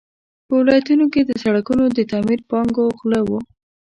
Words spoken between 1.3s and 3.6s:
سړکونو د تعمیر پانګو غله وو.